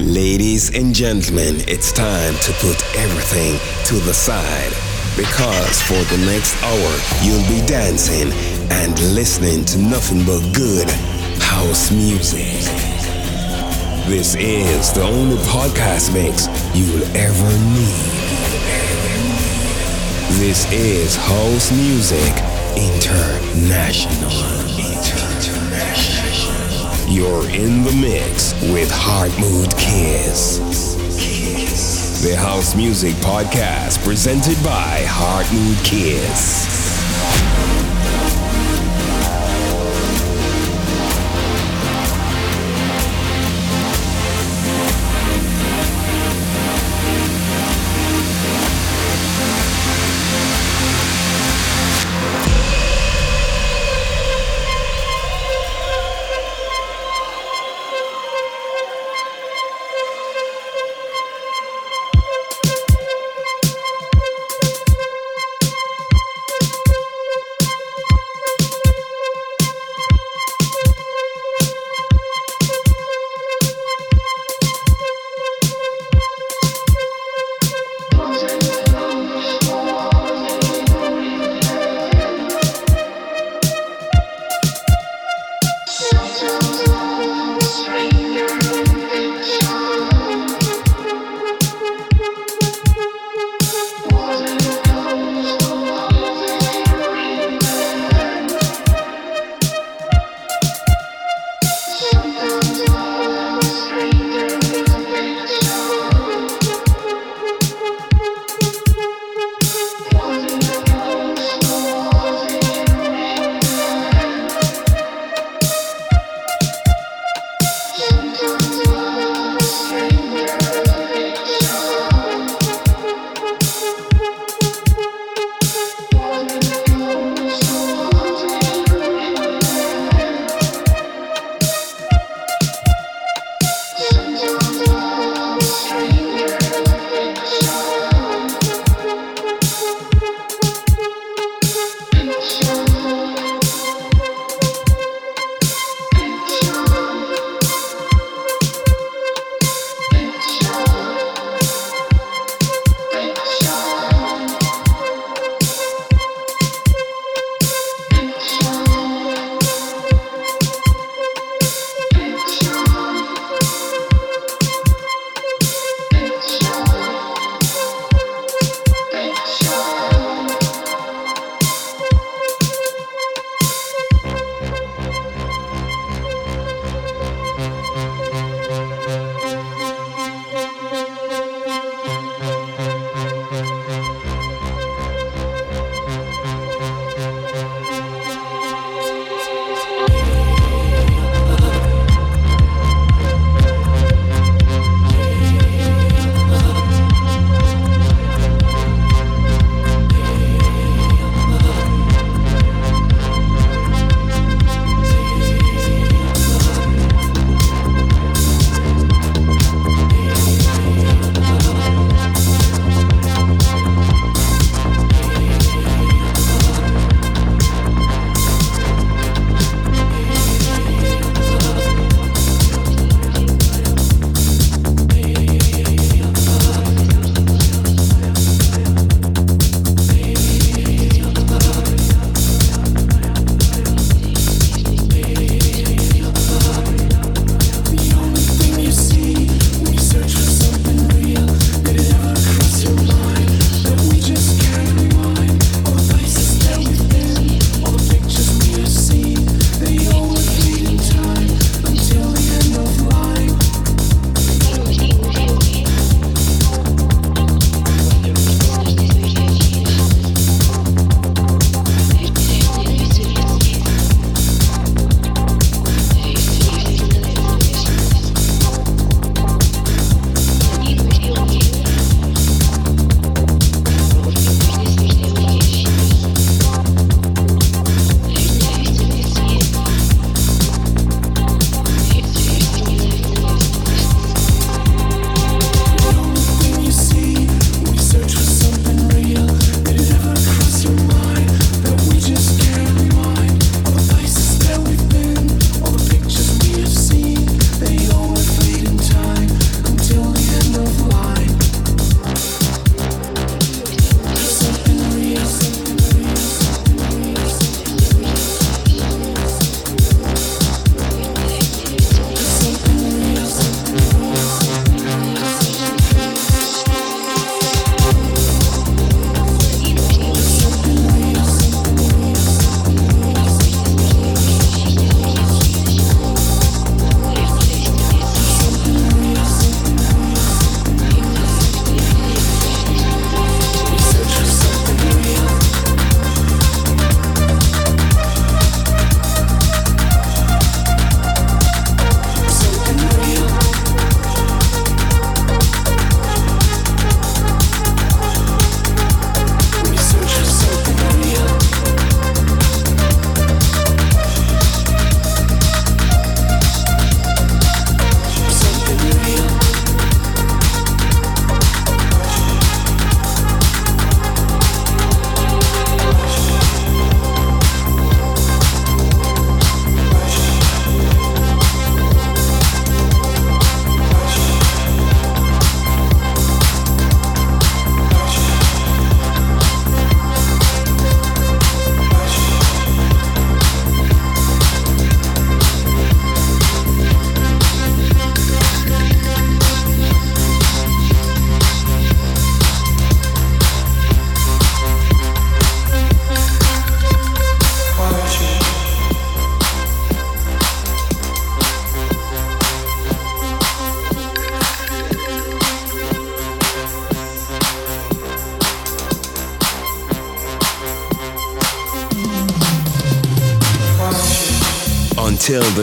[0.00, 4.72] Ladies and gentlemen, it's time to put everything to the side
[5.14, 8.32] because for the next hour you'll be dancing
[8.72, 10.88] and listening to nothing but good
[11.42, 12.64] house music.
[14.08, 18.20] This is the only podcast mix you'll ever need.
[20.40, 22.34] This is House Music
[22.74, 24.30] International.
[27.10, 30.60] You're in the mix with Heart Mood Kiss.
[32.22, 36.79] The House Music Podcast presented by Heart Mood Kiss.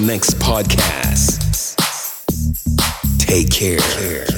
[0.08, 1.76] Next podcast,
[3.20, 4.24] take care.
[4.24, 4.37] Enjoy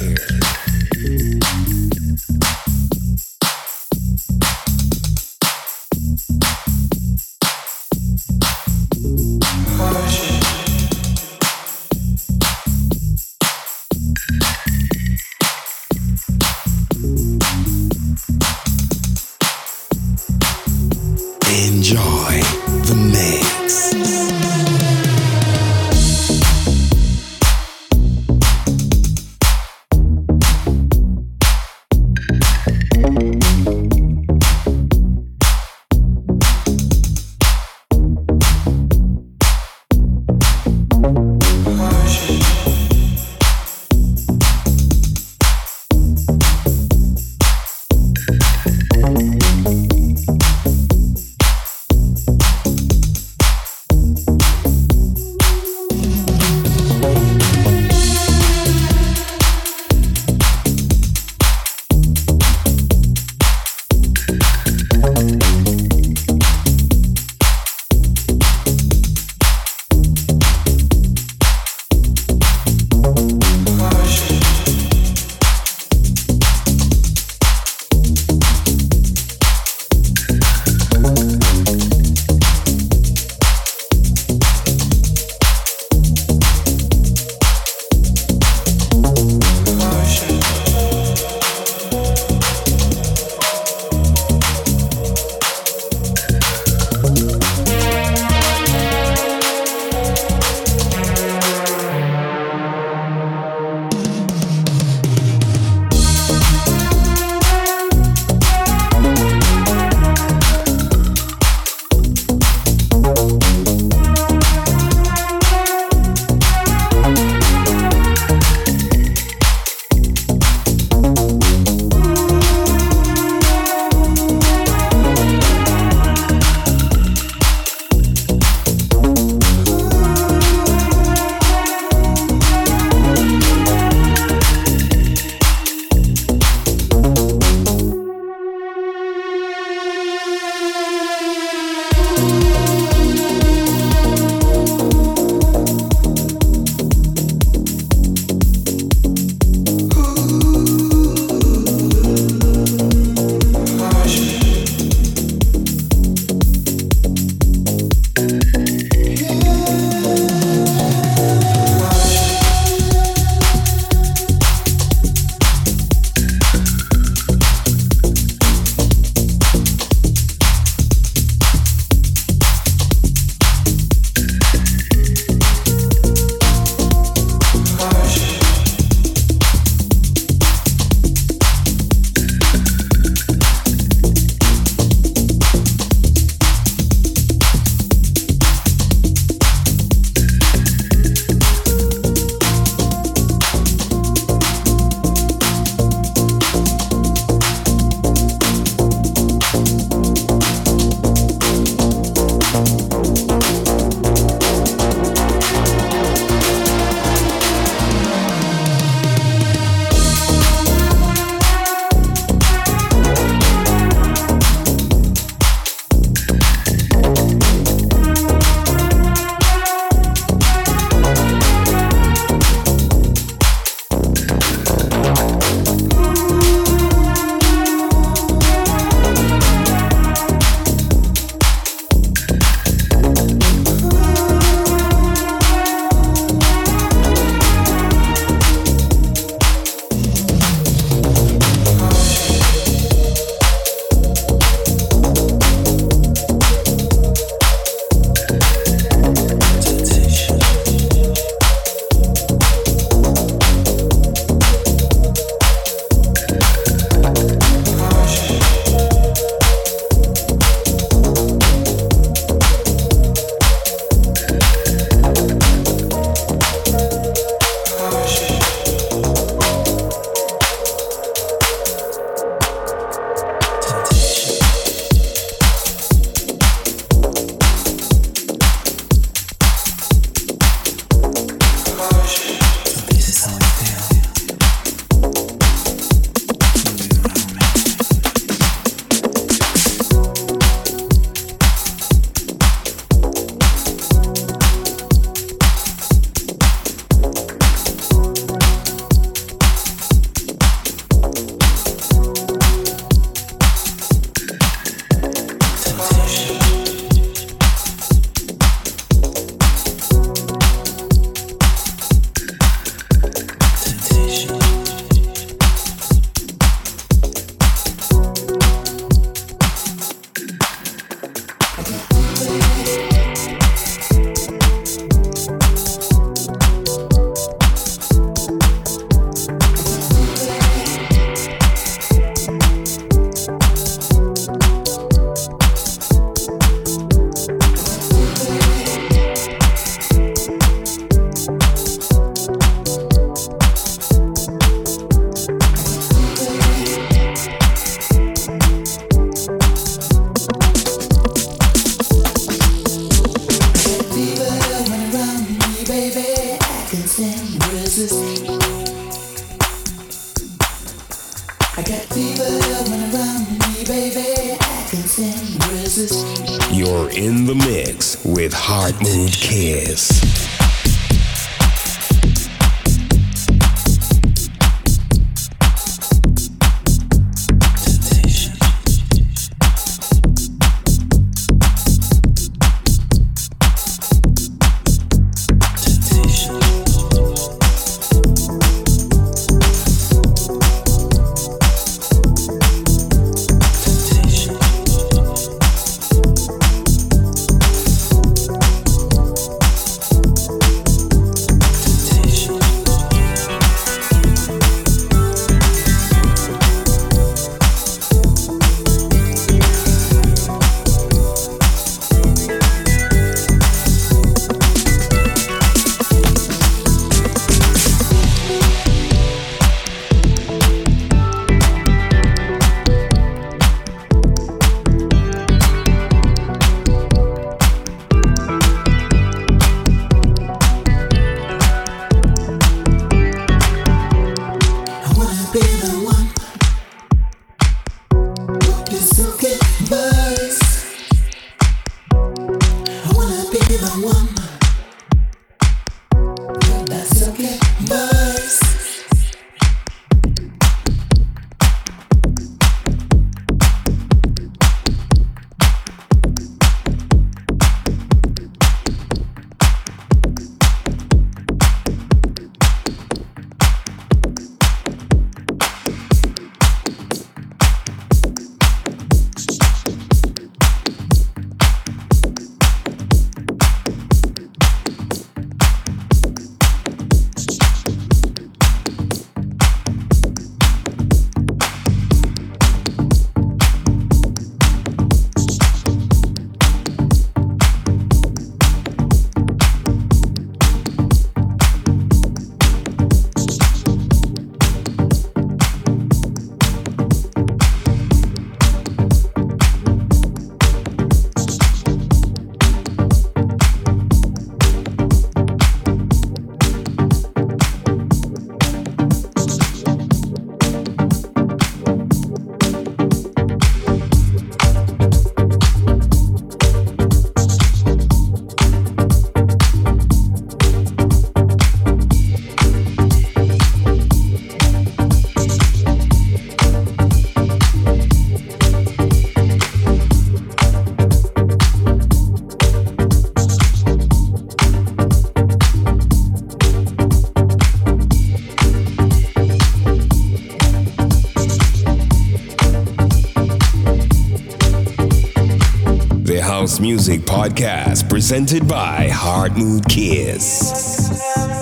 [546.60, 551.39] Music Podcast presented by Heart Mood Kiss.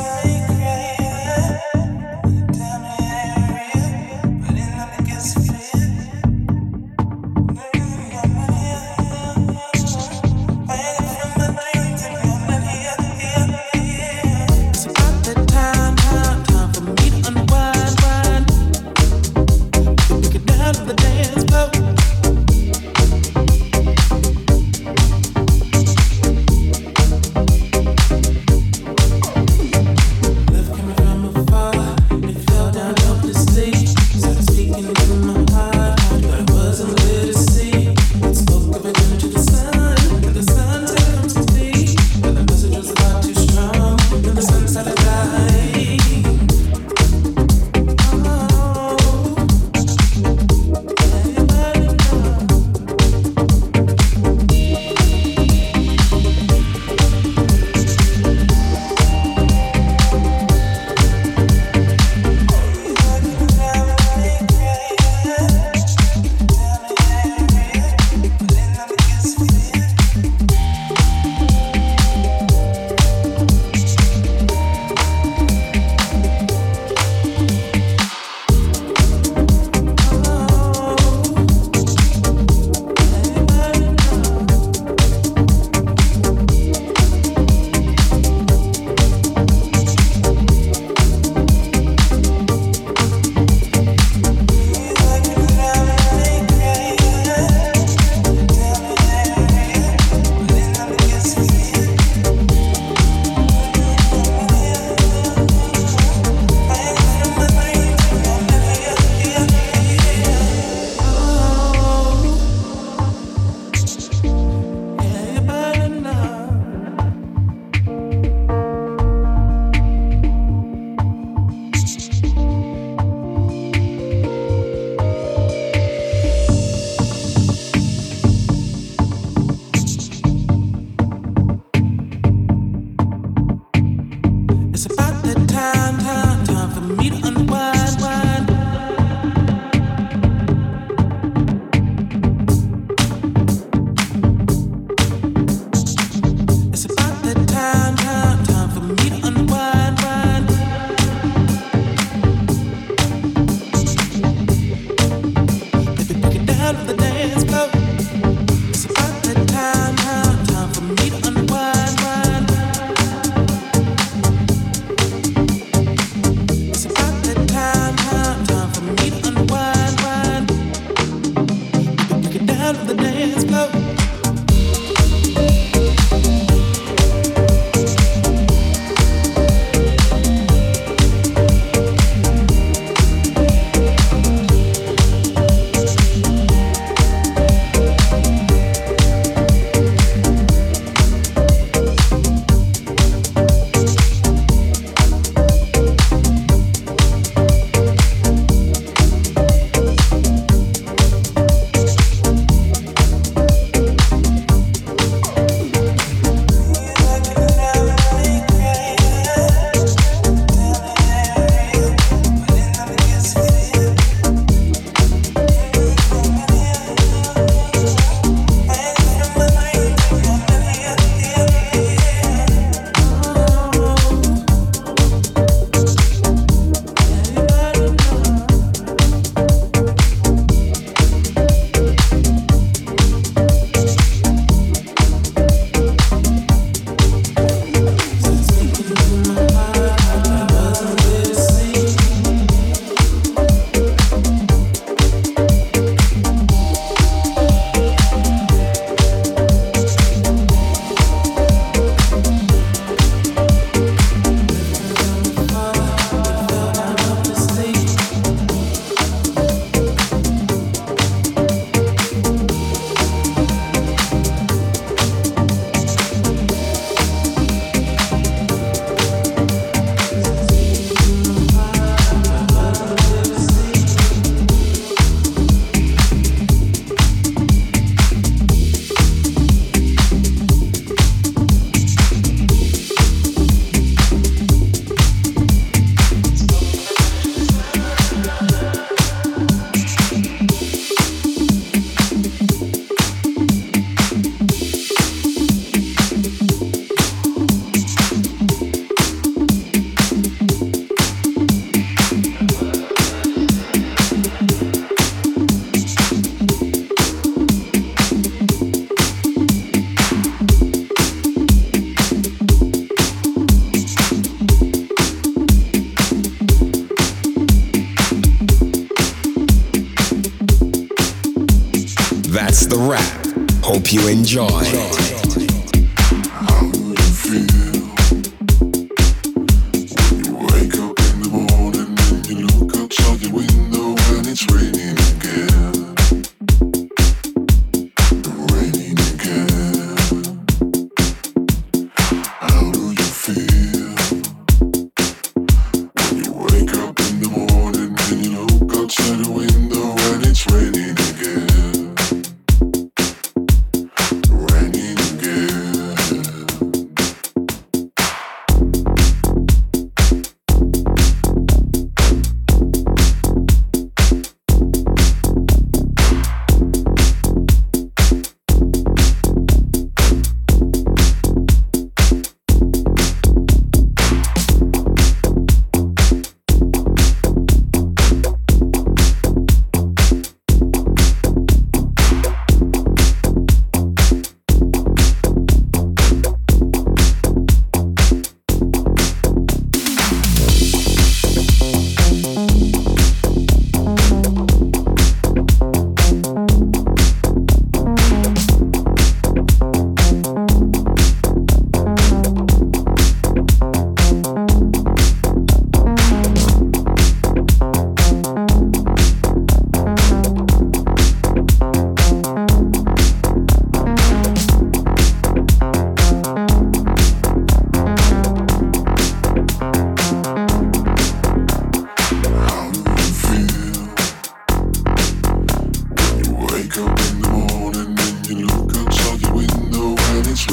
[322.89, 323.27] Rap.
[323.63, 325.08] Hope you enjoy.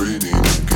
[0.06, 0.75] raining again.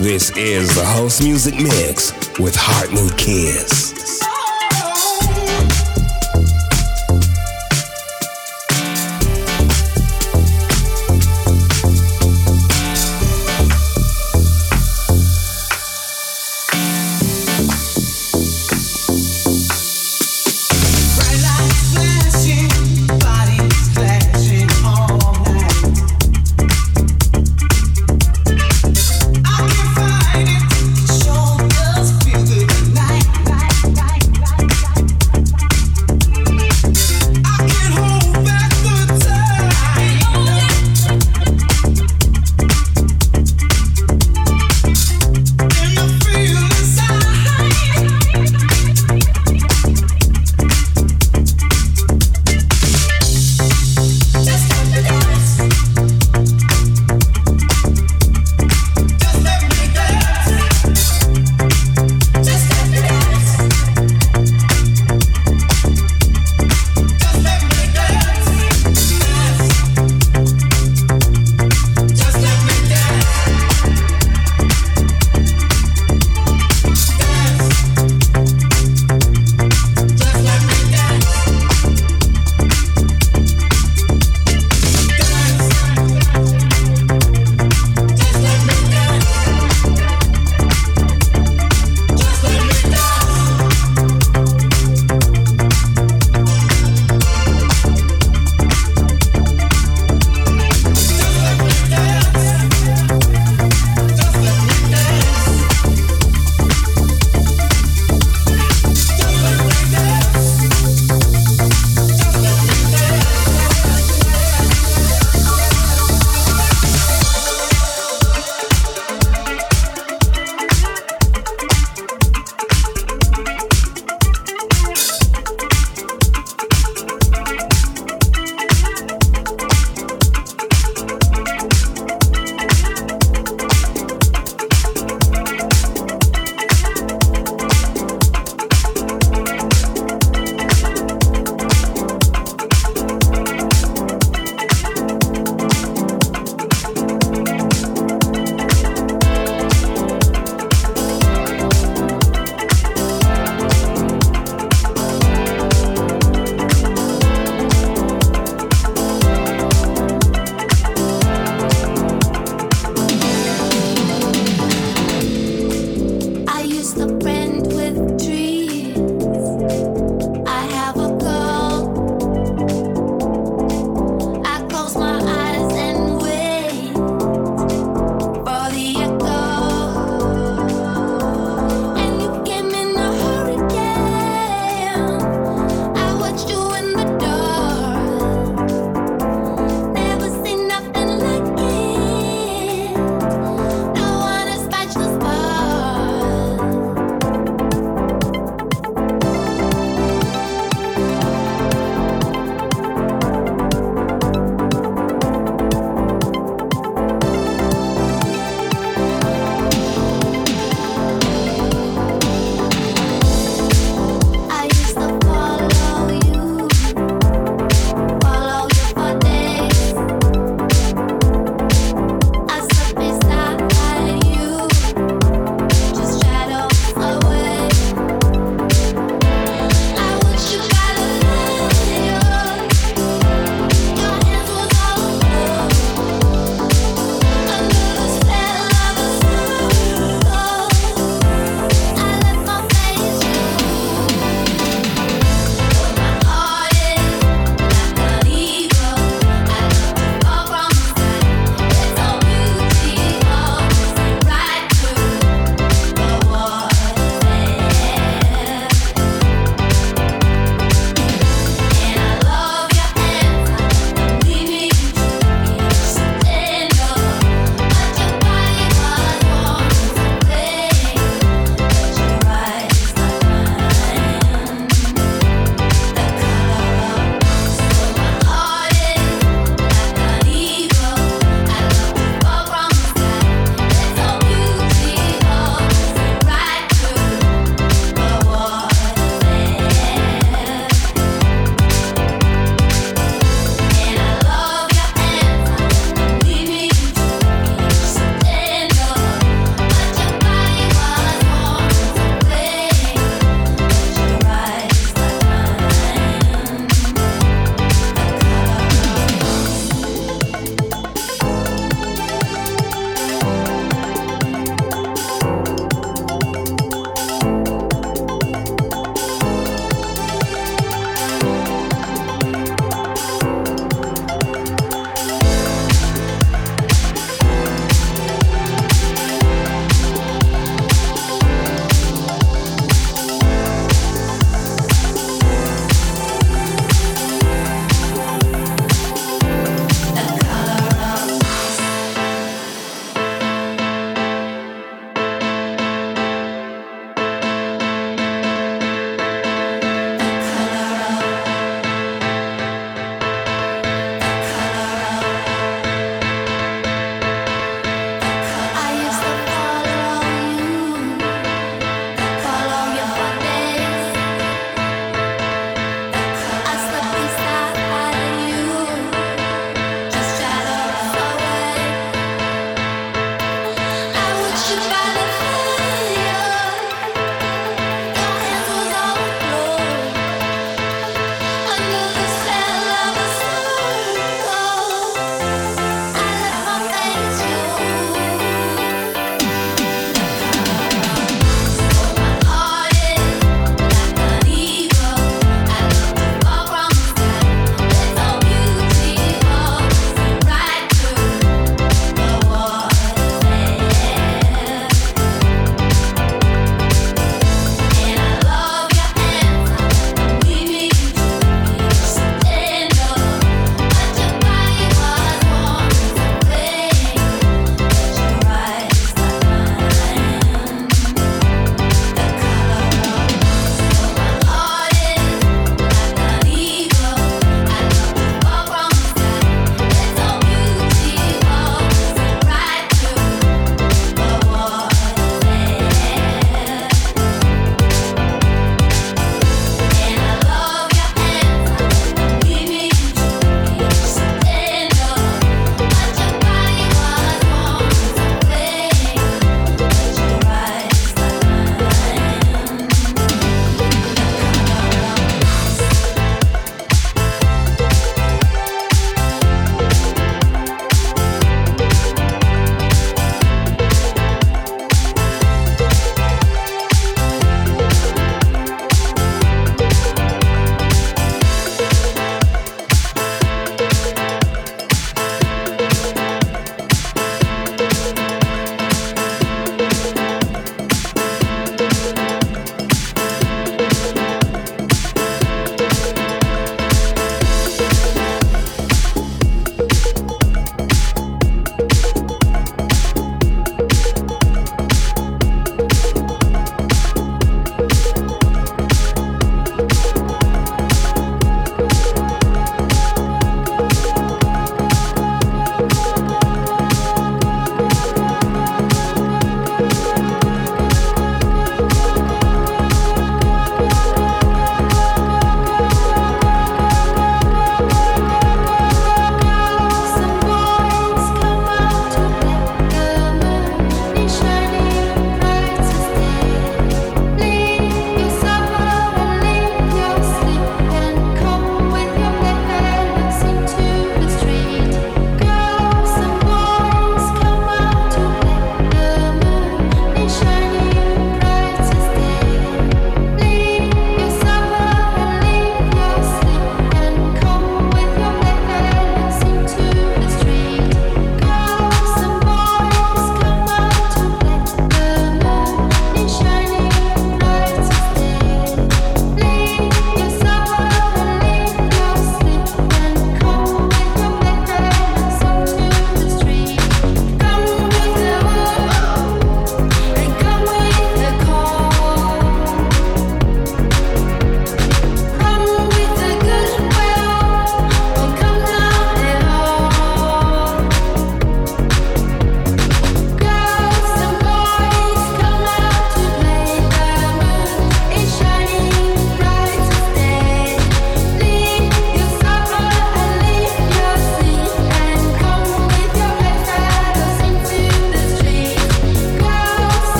[0.00, 3.99] This is the House Music Mix with Heart Mood Kiss.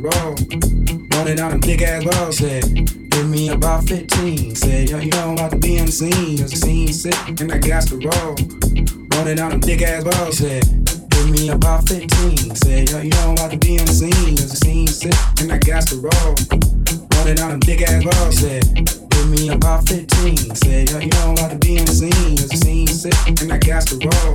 [0.00, 0.34] Roll.
[1.12, 2.64] Rolling down them big ass balls, said,
[3.10, 4.54] give me about 15.
[4.54, 6.38] Said, yo, you know I'm about to be on the scene.
[6.38, 8.36] Cause the scene sick, and I got to roll.
[9.14, 10.64] Rolling down them big ass balls, said,
[11.10, 12.56] give me about 15.
[12.56, 14.36] Said, yo, you know I'm about to be on the scene.
[14.36, 16.34] Cause the scene sick, and I got to roll.
[17.16, 20.54] Rolling down them big ass balls, said, hit me about 15.
[20.54, 22.36] Said, yo, you I'm about to be on the scene.
[22.36, 24.34] Cause the scene sick, and I got to roll.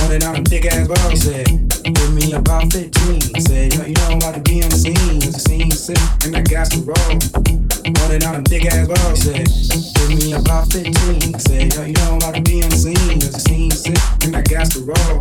[0.00, 1.46] Rolling down them big ass balls, said,
[1.82, 3.40] give me about 15.
[3.40, 5.20] Said, yo, you I'm about to be on the scene.
[5.20, 7.73] Cause the scene sick, and I got to roll.
[7.84, 11.38] Rolling down them big ass balls, said, hit me about 15.
[11.38, 13.20] Said, yo, you know I'm about to be on the scene.
[13.20, 15.20] Cause the scene sick, and I got to roll.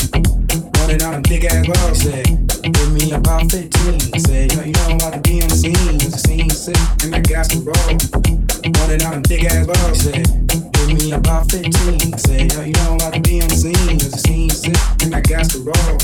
[0.80, 3.99] Rolling down them big ass balls, said, hit me about 15.
[4.16, 5.99] Said, yo, you know I'm about to be on the scene.
[5.99, 7.76] Cause the scene sick, and I got to roll.
[7.84, 11.68] Rolling down them big ass balls, said, hit me about 15.
[12.16, 13.99] Said, yo, you know I'm about to be on the scene.
[13.99, 15.99] Cause the scene sick, and I got to roll.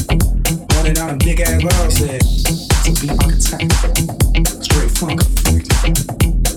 [0.76, 3.64] Rolling down them big ass balls, said, to be architect,
[4.60, 5.24] straight funk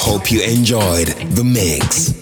[0.00, 2.12] Hope you enjoyed the mix.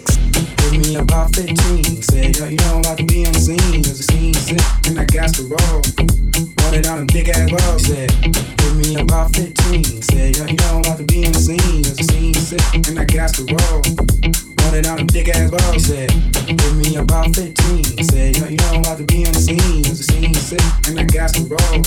[0.71, 2.03] Hit me about 15.
[2.03, 3.83] Said, yo, you know I'm about to the.
[3.83, 6.18] Cause the scene sick, and I got to roll.
[6.39, 7.85] Rolling down them big ass balls.
[7.87, 10.03] Said, hit me about 15.
[10.03, 11.85] Said, yo, you know I'm to be on the scene.
[11.85, 14.48] Cause the scene sick, and I got the roll.
[14.69, 15.83] Rolling down them big ass balls.
[15.83, 18.05] Said, hit me about 15.
[18.05, 19.83] Said, yo, you know I'm about to be on the scene.
[19.83, 21.81] Cause the scene sick, and I got to roll.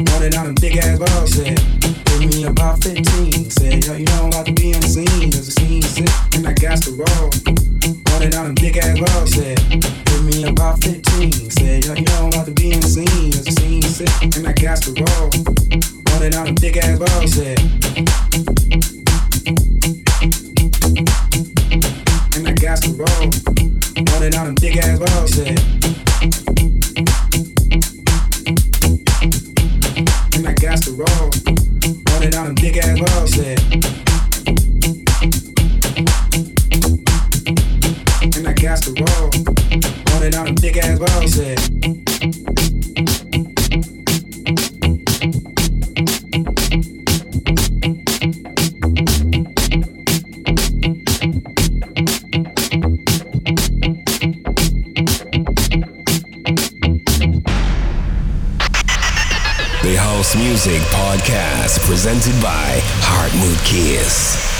[0.00, 1.36] Rolling down them big ass balls.
[1.36, 3.50] Said, hit me about 15.
[3.50, 5.28] Said, yo, you know I'm about to be on the scene.
[5.28, 7.28] Cause the scene sick, and I got to roll.
[7.84, 11.52] Running down them big ass balls, said, hit me about 15.
[11.52, 13.28] Said, yo, you know I'm about to be in the scene.
[13.28, 15.28] Cause the scene sick, and I got to roll.
[16.16, 17.60] Running down them big ass balls, said,
[22.82, 23.30] and I got to roll.
[24.12, 25.58] Running down them big ass balls, said,
[30.34, 31.30] and I got to roll.
[32.10, 33.60] Running down them big ass balls, said,
[38.36, 39.30] and I got to roll.
[40.12, 41.95] Running them big ass balls, said.
[61.26, 64.55] Podcast presented by Heart Kiss.